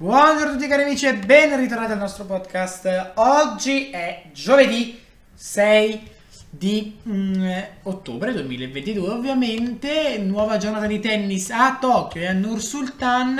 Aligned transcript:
Buongiorno 0.00 0.52
a 0.52 0.54
tutti 0.54 0.66
cari 0.66 0.84
amici 0.84 1.04
e 1.04 1.14
ben 1.14 1.54
ritornati 1.58 1.92
al 1.92 1.98
nostro 1.98 2.24
podcast. 2.24 3.12
Oggi 3.16 3.90
è 3.90 4.30
giovedì 4.32 4.98
6 5.34 6.00
di 6.48 6.96
mm, 7.06 7.50
ottobre 7.82 8.32
2022, 8.32 9.10
ovviamente 9.10 10.16
nuova 10.16 10.56
giornata 10.56 10.86
di 10.86 11.00
tennis 11.00 11.50
a 11.50 11.76
Tokyo 11.78 12.22
e 12.22 12.28
a 12.28 12.32
Nur 12.32 12.62
Sultan. 12.62 13.38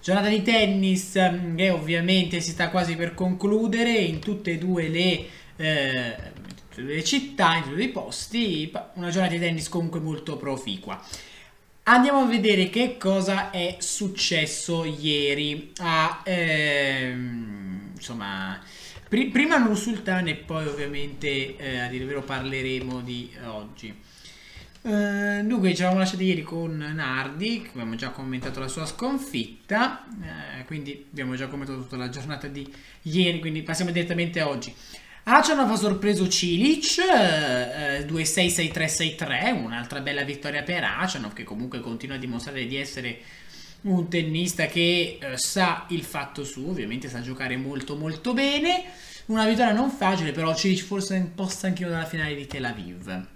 Giornata 0.00 0.30
di 0.30 0.40
tennis 0.40 1.18
mm, 1.18 1.56
che 1.58 1.68
ovviamente 1.68 2.40
si 2.40 2.52
sta 2.52 2.70
quasi 2.70 2.96
per 2.96 3.12
concludere 3.12 3.92
in 3.92 4.20
tutte 4.20 4.52
e 4.52 4.56
due 4.56 4.88
le, 4.88 5.26
eh, 5.56 6.16
le 6.76 7.04
città, 7.04 7.56
in 7.56 7.64
tutti 7.64 7.82
i 7.82 7.88
posti. 7.88 8.72
Una 8.94 9.10
giornata 9.10 9.34
di 9.34 9.38
tennis 9.38 9.68
comunque 9.68 10.00
molto 10.00 10.38
proficua. 10.38 10.98
Andiamo 11.84 12.20
a 12.20 12.26
vedere 12.26 12.68
che 12.68 12.96
cosa 12.98 13.50
è 13.50 13.76
successo 13.80 14.84
ieri 14.84 15.72
a, 15.78 16.20
ehm, 16.24 17.92
insomma, 17.96 18.60
pr- 19.08 19.30
prima 19.30 19.56
Nur 19.56 19.76
Sultan 19.76 20.28
e 20.28 20.36
poi 20.36 20.66
ovviamente 20.66 21.56
eh, 21.56 21.78
a 21.78 21.88
dire 21.88 22.04
vero 22.04 22.22
parleremo 22.22 23.00
di 23.00 23.34
eh, 23.34 23.46
oggi. 23.46 24.08
Uh, 24.82 25.42
dunque 25.44 25.74
ci 25.74 25.80
eravamo 25.80 25.98
lasciati 26.00 26.24
ieri 26.24 26.42
con 26.42 26.74
Nardi, 26.76 27.68
abbiamo 27.70 27.96
già 27.96 28.08
commentato 28.10 28.60
la 28.60 28.68
sua 28.68 28.86
sconfitta, 28.86 30.06
uh, 30.08 30.64
quindi 30.64 31.06
abbiamo 31.10 31.34
già 31.34 31.48
commentato 31.48 31.80
tutta 31.80 31.98
la 31.98 32.08
giornata 32.08 32.46
di 32.46 32.66
ieri, 33.02 33.40
quindi 33.40 33.62
passiamo 33.62 33.90
direttamente 33.90 34.40
a 34.40 34.48
oggi. 34.48 34.74
Acianov 35.22 35.70
ha 35.70 35.76
sorpreso 35.76 36.28
Cilic, 36.28 36.98
eh, 36.98 38.06
2-6-6-3-6-3, 38.06 39.52
un'altra 39.52 40.00
bella 40.00 40.24
vittoria 40.24 40.62
per 40.62 40.82
Acianov 40.82 41.34
che 41.34 41.44
comunque 41.44 41.80
continua 41.80 42.16
a 42.16 42.18
dimostrare 42.18 42.66
di 42.66 42.76
essere 42.76 43.18
un 43.82 44.08
tennista 44.08 44.66
che 44.66 45.18
eh, 45.20 45.36
sa 45.36 45.84
il 45.88 46.04
fatto 46.04 46.42
suo, 46.42 46.70
ovviamente 46.70 47.08
sa 47.08 47.20
giocare 47.20 47.56
molto 47.56 47.96
molto 47.96 48.32
bene. 48.32 48.84
Una 49.26 49.46
vittoria 49.46 49.72
non 49.72 49.90
facile, 49.90 50.32
però 50.32 50.54
Cilic 50.54 50.82
forse 50.82 51.14
un 51.16 51.34
po' 51.34 51.46
stanchino 51.46 51.90
dalla 51.90 52.06
finale 52.06 52.34
di 52.34 52.46
Tel 52.46 52.64
Aviv. 52.64 53.26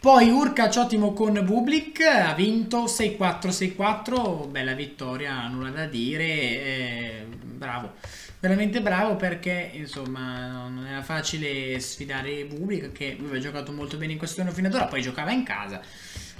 Poi 0.00 0.30
Urkac 0.30 0.74
ottimo 0.76 1.12
con 1.12 1.40
Bublik, 1.44 2.00
ha 2.00 2.34
vinto 2.34 2.84
6-4-6-4, 2.84 4.48
bella 4.48 4.72
vittoria, 4.72 5.46
nulla 5.48 5.70
da 5.70 5.86
dire, 5.86 6.24
eh, 6.24 7.26
bravo 7.28 7.94
veramente 8.42 8.82
bravo 8.82 9.14
perché 9.14 9.70
insomma 9.72 10.48
non 10.48 10.84
era 10.84 11.00
facile 11.00 11.78
sfidare 11.78 12.44
Bublik 12.44 12.90
che 12.90 13.16
aveva 13.16 13.38
giocato 13.38 13.70
molto 13.70 13.96
bene 13.96 14.12
in 14.12 14.18
questo 14.18 14.40
anno 14.40 14.50
fino 14.50 14.66
ad 14.66 14.74
ora, 14.74 14.86
poi 14.86 15.00
giocava 15.00 15.30
in 15.30 15.44
casa. 15.44 15.80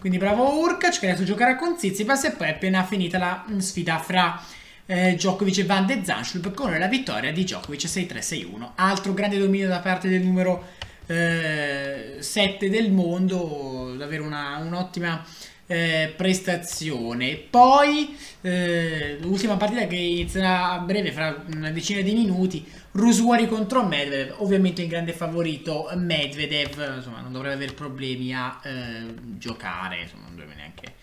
Quindi 0.00 0.19
bravo 0.19 0.58
Urkac 0.58 0.98
che 0.98 1.08
adesso 1.08 1.23
giocherà 1.23 1.55
con 1.55 1.78
Zizipas 1.78 2.25
e 2.25 2.33
poi 2.33 2.48
appena 2.48 2.83
finita 2.83 3.19
la 3.19 3.47
sfida 3.58 4.00
fra 4.00 4.42
eh, 4.84 5.14
Djokovic 5.14 5.58
e 5.58 5.64
Van 5.64 5.86
de 5.86 6.00
Zanschlup 6.03 6.53
con 6.55 6.77
la 6.77 6.89
vittoria 6.89 7.33
di 7.33 7.45
Djokovic 7.45 7.84
6-3-6-1. 7.84 8.70
Altro 8.75 9.14
grande 9.14 9.39
dominio 9.39 9.69
da 9.69 9.78
parte 9.78 10.08
del 10.08 10.23
numero 10.23 10.70
eh, 11.06 12.17
7 12.19 12.69
del 12.69 12.91
mondo, 12.91 13.95
davvero 13.97 14.25
un'ottima 14.25 15.25
eh, 15.73 16.12
prestazione. 16.15 17.37
Poi 17.37 18.15
eh, 18.42 19.17
l'ultima 19.20 19.56
partita 19.56 19.87
che 19.87 19.97
inizierà 19.97 20.73
a 20.73 20.79
breve, 20.81 21.12
fra 21.12 21.45
una 21.55 21.70
decina 21.70 22.03
di 22.03 22.12
minuti, 22.12 22.70
Rusuari 22.92 23.48
contro 23.48 23.83
Medvedev, 23.83 24.34
ovviamente 24.41 24.83
in 24.83 24.89
grande 24.89 25.14
favorito 25.14 25.91
Medvedev, 25.95 26.97
insomma 26.97 27.20
non 27.20 27.33
dovrebbe 27.33 27.55
avere 27.55 27.73
problemi 27.73 28.34
a 28.34 28.61
eh, 28.62 29.14
giocare, 29.39 30.03
insomma 30.03 30.25
non 30.25 30.37
dovrebbe 30.37 30.55
neanche... 30.55 30.95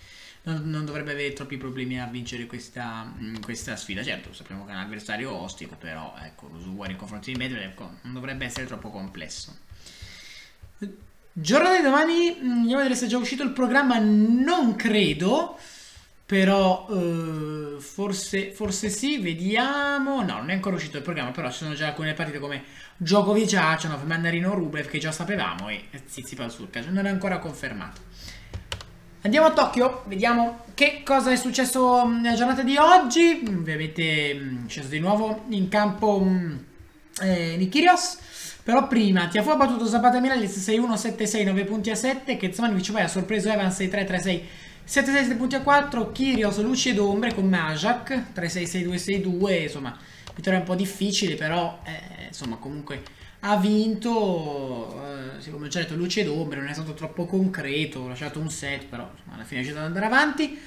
Non, 0.41 0.83
dovrebbe 0.83 1.11
avere 1.11 1.33
troppi 1.33 1.57
problemi 1.57 1.99
a 1.99 2.07
vincere 2.07 2.47
questa, 2.47 3.13
questa, 3.41 3.75
sfida. 3.75 4.01
Certo, 4.01 4.33
sappiamo 4.33 4.65
che 4.65 4.71
è 4.71 4.73
un 4.73 4.79
avversario 4.79 5.31
ostico, 5.31 5.75
però 5.75 6.15
ecco, 6.23 6.49
Rusuari 6.51 6.93
in 6.93 6.97
confronto 6.97 7.29
di 7.29 7.35
Medvedev 7.35 7.77
non 8.03 8.13
dovrebbe 8.13 8.45
essere 8.45 8.65
troppo 8.65 8.89
complesso. 8.89 9.55
Giornata 11.31 11.77
di 11.77 11.83
domani, 11.83 12.37
mm, 12.41 12.51
andiamo 12.51 12.79
a 12.79 12.83
vedere 12.83 12.95
se 12.95 13.05
è 13.05 13.09
già 13.09 13.17
uscito 13.17 13.43
il 13.43 13.51
programma, 13.51 13.97
non 13.99 14.75
credo, 14.75 15.57
però 16.25 16.87
uh, 16.89 17.79
forse, 17.79 18.51
forse 18.51 18.89
sì, 18.89 19.19
vediamo. 19.19 20.21
No, 20.21 20.37
non 20.37 20.49
è 20.49 20.53
ancora 20.53 20.75
uscito 20.75 20.97
il 20.97 21.03
programma, 21.03 21.31
però 21.31 21.49
ci 21.51 21.59
sono 21.59 21.73
già 21.75 21.87
alcune 21.87 22.13
partite 22.13 22.39
come 22.39 22.63
Djokovic, 22.97 23.53
Acionov, 23.53 24.03
Mandarino 24.05 24.53
Rublev 24.53 24.87
che 24.87 24.97
già 24.97 25.11
sapevamo 25.11 25.69
e 25.69 25.83
Zizipa 26.05 26.49
Surka, 26.49 26.81
non 26.89 27.05
è 27.05 27.09
ancora 27.09 27.39
confermato. 27.39 28.01
Andiamo 29.21 29.47
a 29.47 29.51
Tokyo, 29.51 30.03
vediamo 30.07 30.65
che 30.73 31.01
cosa 31.03 31.31
è 31.31 31.35
successo 31.35 32.05
mm, 32.05 32.21
nella 32.21 32.35
giornata 32.35 32.63
di 32.63 32.77
oggi. 32.77 33.43
Ovviamente 33.47 34.33
mm, 34.33 34.67
sceso 34.67 34.87
di 34.87 34.99
nuovo 34.99 35.45
in 35.49 35.67
campo 35.67 36.25
eh, 37.21 37.55
Nikirios 37.57 38.17
però 38.63 38.87
prima 38.87 39.27
Tiafoe 39.27 39.53
ha 39.53 39.57
battuto 39.57 39.87
Zapata 39.87 40.19
Miralles 40.19 40.57
6-1, 40.69 40.93
7-6, 40.93 41.45
9 41.45 41.63
punti 41.63 41.89
a 41.89 41.95
7. 41.95 42.37
Kezmanovic 42.37 42.91
poi 42.91 43.01
ha 43.01 43.07
sorpreso 43.07 43.49
Evans 43.49 43.79
6-3, 43.79 44.05
3-6, 44.05 44.21
7-6, 44.21 44.43
7 44.85 45.35
punti 45.35 45.55
a 45.55 45.61
4. 45.61 46.11
Kyrgios, 46.11 46.59
luci 46.61 46.89
ed 46.89 46.99
ombre 46.99 47.33
con 47.33 47.47
Majak 47.47 48.33
3-6, 48.35 48.85
6-2, 48.85 48.95
6-2. 48.95 49.61
Insomma, 49.63 49.97
vittoria 50.35 50.59
un 50.59 50.65
po' 50.65 50.75
difficile, 50.75 51.35
però 51.35 51.79
eh, 51.83 52.27
insomma 52.27 52.57
comunque 52.57 53.01
ha 53.41 53.57
vinto. 53.57 55.01
Eh, 55.03 55.41
sì, 55.41 55.51
come 55.51 55.65
ho 55.65 55.69
già 55.69 55.79
detto, 55.79 55.95
luci 55.95 56.19
ed 56.19 56.27
ombre, 56.27 56.59
non 56.59 56.67
è 56.67 56.73
stato 56.73 56.93
troppo 56.93 57.25
concreto. 57.25 58.05
Ha 58.05 58.09
lasciato 58.09 58.39
un 58.39 58.49
set, 58.49 58.85
però 58.85 59.09
insomma, 59.11 59.35
alla 59.35 59.45
fine 59.45 59.61
è 59.61 59.63
riuscito 59.63 59.79
ad 59.79 59.85
andare 59.85 60.05
avanti. 60.05 60.59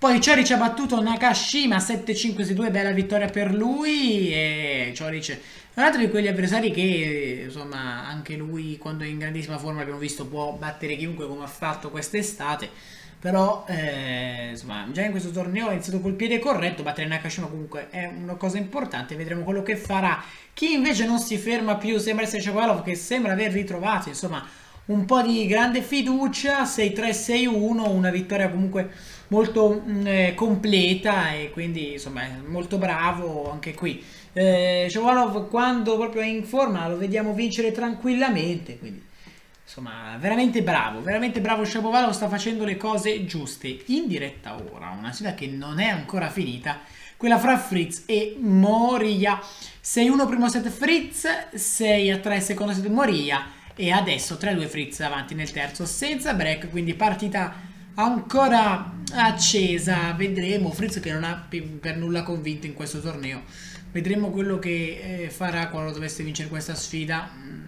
Poi 0.00 0.18
Cioric 0.18 0.50
ha 0.52 0.56
battuto 0.56 0.98
Nakashima 1.02 1.76
7-5-6-2, 1.76 2.70
bella 2.70 2.90
vittoria 2.90 3.28
per 3.28 3.52
lui. 3.52 4.32
E 4.32 4.92
Cioric 4.94 5.38
un 5.74 5.82
altro 5.82 6.00
di 6.00 6.08
quegli 6.08 6.26
avversari 6.26 6.70
che, 6.70 7.42
insomma, 7.44 8.06
anche 8.08 8.34
lui 8.34 8.78
quando 8.78 9.04
è 9.04 9.06
in 9.06 9.18
grandissima 9.18 9.58
forma 9.58 9.82
abbiamo 9.82 9.98
visto 9.98 10.26
può 10.26 10.52
battere 10.52 10.96
chiunque 10.96 11.26
come 11.26 11.44
ha 11.44 11.48
fatto 11.48 11.90
quest'estate. 11.90 12.70
Però, 13.20 13.66
eh, 13.68 14.48
insomma, 14.52 14.88
già 14.90 15.02
in 15.02 15.10
questo 15.10 15.32
torneo 15.32 15.68
ha 15.68 15.72
iniziato 15.72 16.00
col 16.00 16.14
piede 16.14 16.38
corretto. 16.38 16.82
Battere 16.82 17.06
Nakashima 17.06 17.48
comunque 17.48 17.90
è 17.90 18.06
una 18.06 18.36
cosa 18.36 18.56
importante. 18.56 19.16
Vedremo 19.16 19.42
quello 19.42 19.62
che 19.62 19.76
farà. 19.76 20.24
Chi 20.54 20.72
invece 20.72 21.04
non 21.04 21.18
si 21.18 21.36
ferma 21.36 21.76
più 21.76 21.98
sembra 21.98 22.24
essere 22.24 22.40
Shapovalov 22.40 22.82
che 22.82 22.94
sembra 22.94 23.32
aver 23.32 23.52
ritrovato, 23.52 24.08
insomma, 24.08 24.48
un 24.90 25.04
po' 25.04 25.22
di 25.22 25.46
grande 25.46 25.82
fiducia. 25.82 26.64
6-3-6-1, 26.64 27.88
una 27.88 28.10
vittoria 28.10 28.50
comunque 28.50 28.90
molto 29.28 29.82
mh, 29.84 29.90
mm, 29.90 30.06
eh, 30.06 30.34
completa 30.34 31.32
e 31.32 31.50
quindi, 31.50 31.92
insomma, 31.92 32.22
molto 32.46 32.78
bravo 32.78 33.50
anche 33.50 33.74
qui. 33.74 34.02
Eh, 34.32 34.86
Shapovalov 34.88 35.48
quando 35.48 35.96
proprio 35.96 36.22
è 36.22 36.26
in 36.26 36.44
forma 36.44 36.86
lo 36.86 36.96
vediamo 36.96 37.32
vincere 37.32 37.72
tranquillamente, 37.72 38.78
quindi 38.78 39.02
insomma 39.64 40.16
veramente 40.20 40.62
bravo, 40.62 41.02
veramente 41.02 41.40
bravo 41.40 41.64
Shapovalov, 41.64 42.12
sta 42.12 42.28
facendo 42.28 42.64
le 42.64 42.76
cose 42.76 43.24
giuste. 43.24 43.82
In 43.86 44.06
diretta 44.06 44.56
ora, 44.72 44.94
una 44.96 45.12
sfida 45.12 45.34
che 45.34 45.46
non 45.46 45.80
è 45.80 45.88
ancora 45.88 46.28
finita, 46.28 46.80
quella 47.16 47.38
fra 47.38 47.58
Fritz 47.58 48.04
e 48.06 48.36
Moria. 48.38 49.40
6-1 49.82 50.26
primo 50.28 50.48
set 50.48 50.68
Fritz, 50.68 51.26
6-3 51.54 52.38
secondo 52.40 52.72
set 52.72 52.86
Moria 52.86 53.58
e 53.80 53.90
adesso 53.90 54.34
3-2 54.34 54.68
Fritz 54.68 55.00
avanti 55.00 55.34
nel 55.34 55.50
terzo 55.50 55.86
senza 55.86 56.34
break, 56.34 56.68
quindi 56.70 56.94
partita 56.94 57.54
ancora 57.94 58.92
accesa. 59.12 60.12
Vedremo 60.12 60.70
Fritz 60.70 61.00
che 61.00 61.12
non 61.12 61.24
ha 61.24 61.46
per 61.48 61.96
nulla 61.96 62.22
convinto 62.22 62.66
in 62.66 62.74
questo 62.74 63.00
torneo 63.00 63.42
Vedremo 63.92 64.30
quello 64.30 64.58
che 64.60 65.24
eh, 65.24 65.30
farà 65.30 65.68
quando 65.68 65.90
dovesse 65.90 66.22
vincere 66.22 66.48
questa 66.48 66.74
sfida. 66.74 67.28
Mm, 67.36 67.64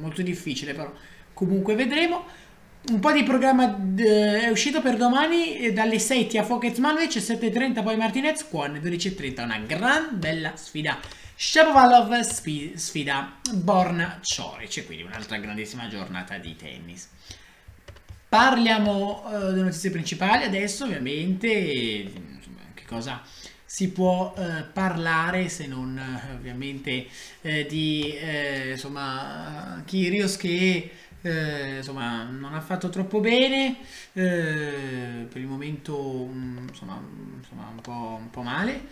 molto 0.00 0.22
difficile 0.22 0.74
però. 0.74 0.92
Comunque 1.32 1.74
vedremo. 1.74 2.24
Un 2.90 2.98
po' 2.98 3.12
di 3.12 3.22
programma 3.22 3.76
è 3.94 4.48
uscito 4.48 4.80
per 4.80 4.96
domani 4.96 5.58
eh, 5.58 5.72
dalle 5.72 5.98
6 5.98 6.26
Tiafo 6.26 6.58
Kezmanovic, 6.58 7.16
7.30 7.16 7.82
poi 7.82 7.96
Martinez, 7.96 8.48
Kwon 8.48 8.80
12.30. 8.82 9.44
Una 9.44 9.58
gran 9.58 10.08
bella 10.18 10.56
sfida. 10.56 10.98
Shapovalov 11.42 12.20
sfida 12.20 13.38
Borna 13.54 14.18
Cioric, 14.20 14.84
quindi 14.84 15.04
un'altra 15.04 15.38
grandissima 15.38 15.88
giornata 15.88 16.36
di 16.36 16.54
tennis. 16.54 17.08
Parliamo 18.28 19.24
uh, 19.24 19.30
delle 19.46 19.62
notizie 19.62 19.88
principali 19.88 20.44
adesso, 20.44 20.84
ovviamente, 20.84 21.48
insomma, 21.48 22.60
che 22.74 22.84
cosa 22.84 23.22
si 23.64 23.90
può 23.90 24.34
eh, 24.36 24.64
parlare 24.64 25.48
se 25.48 25.66
non 25.66 25.96
eh, 25.96 26.32
ovviamente 26.34 27.06
eh, 27.40 27.64
di 27.64 28.12
eh, 28.16 28.72
insomma 28.72 29.80
Kyrios 29.86 30.36
che 30.36 30.90
eh, 31.22 31.76
insomma 31.76 32.24
non 32.24 32.52
ha 32.52 32.60
fatto 32.60 32.88
troppo 32.88 33.20
bene 33.20 33.76
eh, 34.12 35.26
per 35.30 35.40
il 35.40 35.46
momento 35.46 36.28
mm, 36.32 36.66
insomma, 36.68 37.00
insomma 37.38 37.68
un, 37.68 37.80
po', 37.80 38.18
un, 38.20 38.30
po', 38.30 38.42
male 38.42 38.88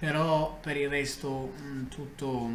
però 0.00 0.58
per 0.60 0.78
il 0.78 0.88
resto 0.88 1.52
mh, 1.56 1.62
mm, 1.62 1.86
tutto, 1.88 2.50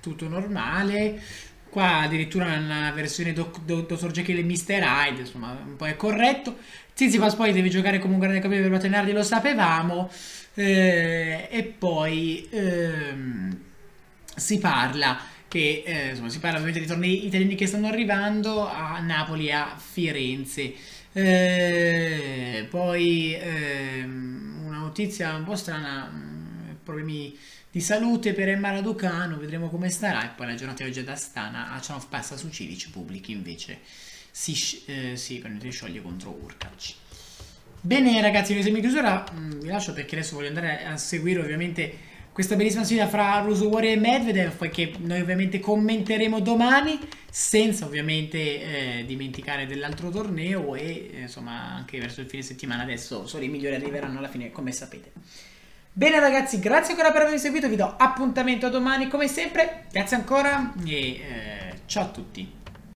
tutto 0.00 0.28
normale 0.28 1.20
qua 1.68 1.98
addirittura 2.02 2.56
una 2.56 2.92
versione 2.92 3.32
Doc, 3.32 3.60
Doc, 3.64 3.86
Dr. 3.86 4.10
Jekyll 4.10 4.38
e 4.38 4.44
Mr. 4.44 4.82
Hyde, 4.82 5.20
insomma, 5.20 5.58
un 5.62 5.76
po' 5.76 5.84
è 5.84 5.96
corretto. 5.96 6.56
Zizipas 6.94 7.34
poi 7.34 7.52
deve 7.52 7.68
giocare 7.68 7.98
come 7.98 8.14
un 8.14 8.20
grande 8.20 8.38
campione 8.38 8.66
per 8.66 8.72
Batenardi, 8.72 9.12
lo 9.12 9.22
sapevamo. 9.22 10.10
Eh, 10.54 11.48
e 11.50 11.62
poi 11.64 12.48
ehm, 12.50 13.58
si 14.34 14.58
parla 14.58 15.18
che 15.48 15.82
eh, 15.84 16.08
insomma, 16.10 16.30
si 16.30 16.38
parla 16.38 16.58
ovviamente 16.58 16.78
dei 16.78 16.88
tornei 16.88 17.26
italiani 17.26 17.54
che 17.56 17.66
stanno 17.66 17.88
arrivando 17.88 18.66
a 18.66 18.98
Napoli 19.00 19.48
e 19.48 19.52
a 19.52 19.76
Firenze. 19.76 20.72
Eh, 21.12 22.66
poi 22.70 23.34
ehm, 23.34 24.62
una 24.64 24.78
notizia 24.78 25.34
un 25.34 25.44
po' 25.44 25.56
strana, 25.56 26.10
problemi 26.86 27.36
di 27.70 27.80
salute 27.80 28.32
per 28.32 28.48
Emma 28.48 28.70
Raducano, 28.70 29.36
vedremo 29.36 29.68
come 29.68 29.90
starà 29.90 30.24
e 30.24 30.34
poi 30.34 30.46
la 30.46 30.54
giornata 30.54 30.84
di 30.84 30.88
oggi 30.88 31.00
ad 31.00 31.08
Astana, 31.08 31.72
Achanov 31.72 32.06
passa 32.08 32.36
su 32.36 32.48
Civic, 32.48 32.90
Pubblic 32.90 33.28
invece 33.28 33.80
si, 34.30 34.82
eh, 34.86 35.16
si 35.16 35.42
scioglie 35.70 36.00
contro 36.00 36.30
Urkac. 36.30 36.94
Bene 37.80 38.20
ragazzi, 38.20 38.60
siamo 38.62 38.76
in 38.78 38.82
chiusura, 38.82 39.26
mm, 39.30 39.60
vi 39.60 39.68
lascio 39.68 39.92
perché 39.92 40.16
adesso 40.16 40.36
voglio 40.36 40.48
andare 40.48 40.84
a 40.84 40.96
seguire 40.96 41.40
ovviamente 41.40 42.14
questa 42.32 42.54
bellissima 42.54 42.84
sfida 42.84 43.08
fra 43.08 43.40
Rusowari 43.40 43.92
e 43.92 43.96
Medvedev, 43.96 44.68
che 44.68 44.92
noi 44.98 45.20
ovviamente 45.20 45.58
commenteremo 45.58 46.40
domani, 46.40 46.98
senza 47.30 47.84
ovviamente 47.84 48.38
eh, 48.98 49.04
dimenticare 49.06 49.66
dell'altro 49.66 50.10
torneo 50.10 50.74
e 50.74 51.10
eh, 51.12 51.20
insomma 51.22 51.74
anche 51.74 51.98
verso 51.98 52.20
il 52.20 52.28
fine 52.28 52.42
settimana 52.42 52.82
adesso 52.82 53.26
solo 53.26 53.44
i 53.44 53.48
migliori 53.48 53.74
arriveranno 53.74 54.18
alla 54.18 54.28
fine 54.28 54.50
come 54.50 54.72
sapete. 54.72 55.12
Bene 55.98 56.20
ragazzi, 56.20 56.58
grazie 56.58 56.92
ancora 56.92 57.10
per 57.10 57.22
avermi 57.22 57.38
seguito, 57.38 57.70
vi 57.70 57.76
do 57.76 57.94
appuntamento 57.96 58.68
domani 58.68 59.08
come 59.08 59.28
sempre, 59.28 59.86
grazie 59.90 60.16
ancora 60.16 60.74
e 60.84 60.92
eh, 60.92 61.74
ciao 61.86 62.02
a 62.02 62.08
tutti. 62.08 62.55